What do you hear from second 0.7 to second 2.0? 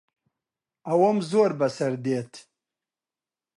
ئەوەم زۆر بەسەر